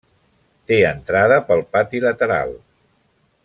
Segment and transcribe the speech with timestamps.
[0.71, 2.59] Té entrada pel pati lateral.